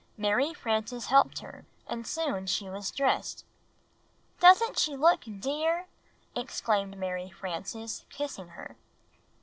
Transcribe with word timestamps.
Mary 0.17 0.51
Frances 0.51 1.05
helped 1.05 1.41
her 1.41 1.63
and 1.85 2.07
soon 2.07 2.47
she 2.47 2.67
was 2.67 2.89
dressed. 2.89 3.45
"Doesn't 4.39 4.79
she 4.79 4.95
look 4.97 5.21
dear!" 5.39 5.85
exclaimed 6.35 6.97
Mary 6.97 7.29
Frances, 7.29 8.03
kissing 8.09 8.47
her. 8.57 8.77